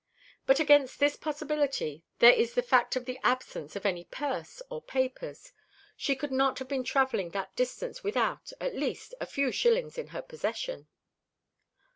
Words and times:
But 0.47 0.59
against 0.59 0.99
this 0.99 1.15
possibility 1.15 2.03
there 2.17 2.33
is 2.33 2.55
the 2.55 2.63
fact 2.63 2.95
of 2.95 3.05
the 3.05 3.19
absence 3.23 3.75
of 3.75 3.85
any 3.85 4.05
purse 4.05 4.59
or 4.71 4.81
papers. 4.81 5.53
She 5.95 6.15
could 6.15 6.31
not 6.31 6.57
have 6.57 6.67
been 6.67 6.83
travelling 6.83 7.29
that 7.33 7.55
distance 7.55 8.03
without, 8.03 8.51
at 8.59 8.75
least, 8.75 9.13
a 9.21 9.27
few 9.27 9.51
shillings 9.51 9.99
in 9.99 10.07
her 10.07 10.23
possession." 10.23 10.87